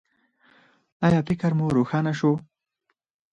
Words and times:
ایا 1.05 1.21
فکر 1.27 1.51
مو 1.57 1.65
روښانه 1.77 2.13
شو؟ 2.19 2.31